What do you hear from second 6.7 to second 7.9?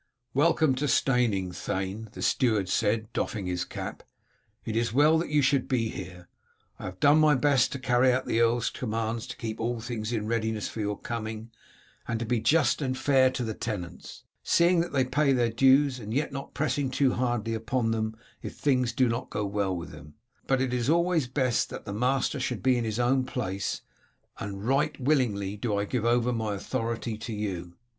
I have done my best to